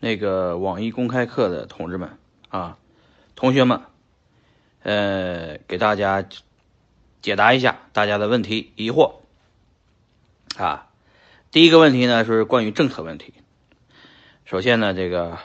[0.00, 2.78] 那个网易公开课的同志们啊，
[3.34, 3.82] 同学们，
[4.82, 6.24] 呃，给大家
[7.22, 9.14] 解答一下大家的问题疑惑
[10.56, 10.88] 啊。
[11.50, 13.34] 第一个问题呢是关于政策问题。
[14.44, 15.38] 首先呢，这个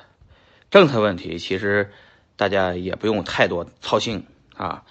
[0.70, 1.92] 政策问题其实
[2.36, 4.26] 大家也不用太多操心
[4.56, 4.84] 啊。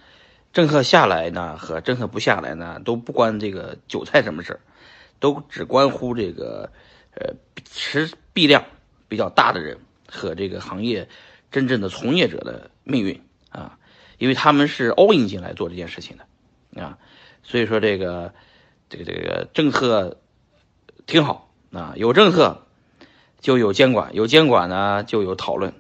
[0.53, 4.59] 政策下来呢和政策不下来呢都不关这个韭菜什么事
[5.21, 6.73] 都只关乎这个
[7.15, 7.35] 呃
[7.65, 8.65] 持币量
[9.11, 11.09] 比较大的人和这个行业
[11.51, 13.77] 真正的从业者的命运啊，
[14.17, 16.97] 因为他们是 all in 进来做这件事情的啊，
[17.43, 18.33] 所以说这个
[18.89, 20.19] 这个这个政策
[21.07, 22.67] 挺好啊，有政策
[23.41, 25.75] 就有监管，有监管呢就有讨论，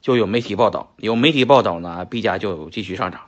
[0.00, 3.20] 就有媒体报道，有媒体报道呢币价就继续上涨。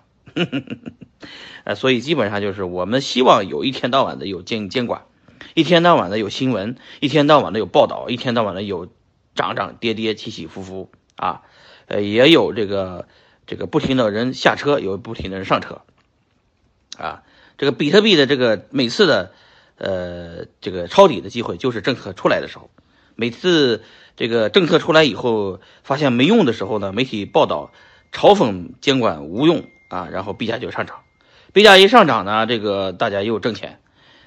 [1.64, 5.02] 呃， 所以基本上就是我们希望有一天到晚的有监监管，
[5.52, 8.88] 一天到晚的有新闻，一天到晚的有报道，一天到晚的有
[9.34, 11.42] 涨涨跌跌起起伏伏啊，
[11.86, 13.06] 呃，也有这个
[13.47, 15.83] 这个不停的人下车，有不停的人上车
[16.97, 17.22] 啊。
[17.58, 19.33] 这个比特币的这个每次的
[19.78, 22.70] 呃这个抄底的机会，就是政策出来的时候，
[23.14, 23.83] 每次
[24.16, 27.72] 这个政策出来以后发现没用的时候呢，媒体报道
[28.12, 29.64] 嘲讽监管无用。
[29.92, 31.03] 啊，然后币价就上涨，
[31.53, 33.78] 币价一上涨呢，这个大家又挣钱，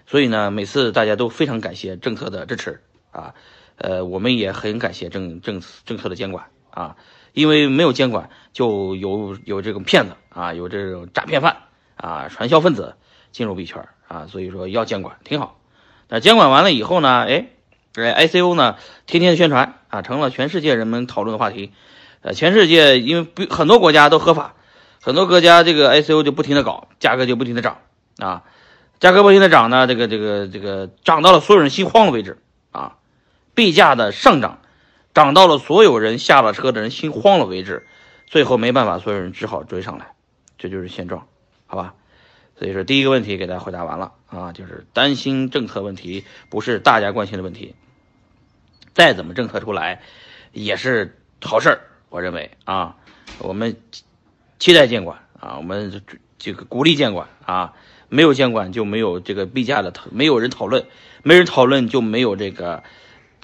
[0.06, 3.34] 所以呢，每次大家都非常感谢政策的支持啊，
[3.78, 6.96] 呃，我们也很感谢政政政策的监管啊，
[7.34, 11.58] 因为没有监管，就有有这种骗子啊，有这种诈骗犯
[11.96, 12.96] 啊，传销分子
[13.32, 15.60] 进入币圈啊，所以说要监管挺好。
[16.08, 17.48] 那监管完了以后呢，哎，
[17.96, 21.72] 哎，ICO 呢，天天宣传啊，成了全世界人们讨论的话题，
[22.22, 24.54] 呃，全世界因为很多国家都合法。
[25.02, 27.78] 很多国家这个 ICO 就不停的搞，价格就不停的涨
[28.18, 28.42] 啊，
[29.00, 32.40] 价格不停的涨呢，这个这个这个涨到了所有人心慌的位置
[32.72, 32.96] 啊，
[33.56, 34.60] 币价的上涨
[35.14, 37.88] 涨到了所有人下了车的人心慌了为止，
[38.28, 40.14] 最后没办法，所有人只好追上来，
[40.60, 41.28] 这就是现状，
[41.66, 41.96] 好吧？
[42.60, 47.74] 所以说第一个问题给大家回答完了啊，就是担心政策问题不是大家关心的问题，
[48.94, 50.02] 再怎么政策出来
[50.52, 52.98] 也是好事儿，我认为啊，
[53.40, 53.78] 我们。
[54.58, 56.02] 期待监管啊，我们
[56.40, 57.74] 这个鼓励监管啊，
[58.08, 60.86] 没有监管就没有这个币价的，没有人讨论，
[61.24, 62.82] 没人讨论就没有这个，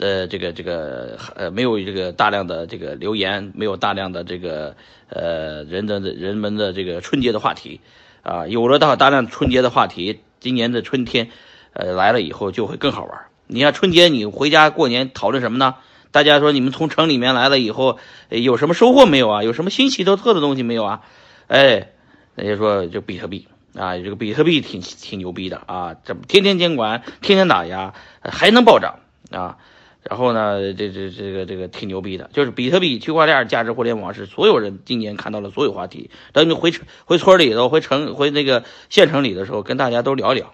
[0.02, 4.76] 呃，这个这个呃，没有这个大量的这个留言，没有大量的这个
[5.10, 7.80] 呃人的人们的这个春节的话题
[8.24, 11.30] 啊，有了大大量春节的话题，今年的春天
[11.74, 13.26] 呃来了以后就会更好玩。
[13.46, 15.76] 你看春节你回家过年讨论什么呢？
[16.10, 19.44] 大家说你们从城里面来了以后，有什么收获没有啊？
[19.44, 21.02] 有什么新奇特特的东西没有啊？
[21.46, 21.92] 哎，
[22.34, 28.98] 人家说就比特币啊，这个比特币挺挺牛逼的啊，这天天监管，天天打压，还能暴涨
[29.30, 29.58] 啊？
[30.04, 36.10] 然后呢，这这这个这个挺牛逼的，就是比特币、区块链、价值互联网是所有人今年看到了所有话题。
[36.34, 36.74] 等你回
[37.06, 40.54] 回村里头、回城、回那个县城里的时候，跟大家都聊聊，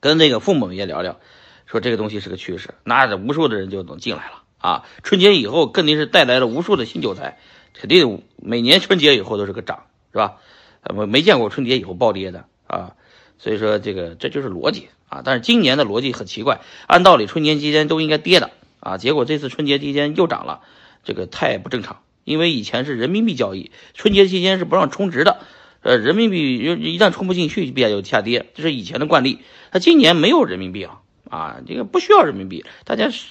[0.00, 1.20] 跟那个父母也聊聊。
[1.66, 4.84] 说这个东西是个趋势，那无数的人就能进来了啊！
[5.02, 7.38] 春节以后肯定是带来了无数的新韭菜，
[7.72, 10.36] 肯定每年春节以后都是个涨，是吧？
[10.94, 12.94] 我没见过春节以后暴跌的啊，
[13.42, 15.22] 所以说这个这就是逻辑啊。
[15.24, 20.60] 但是今年的逻辑很奇怪，按道理春节期间都应该跌的啊，结果这次春节期间又涨了，
[21.02, 22.02] 这个太不正常。
[22.22, 25.40] 因为以前是人民币交易，春节期间是不让充值的，
[25.80, 29.40] 呃，人民币一旦充不进去，币价就下跌，这是以前的惯例。
[29.72, 31.00] 他今年没有人民币啊。
[31.30, 33.24] 啊，这个不需要人民币，大家是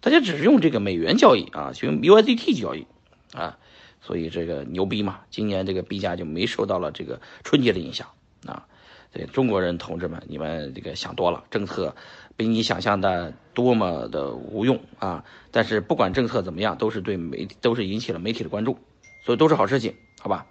[0.00, 2.86] 大家只是用这个美元交易啊，用 USDT 交易
[3.32, 3.58] 啊，
[4.00, 8.06] 所以这个牛逼嘛，今年这个币价就没受到了这个春节的影响
[8.46, 8.66] 啊。
[9.12, 11.94] 对中国人同志们，你们这个想多了，政策
[12.36, 15.24] 比你想象的多么的无用啊！
[15.50, 18.78] 但是不管政策怎么样，都是对媒都是引起了媒体的关注，
[19.24, 20.46] 所以都是好事情，好吧？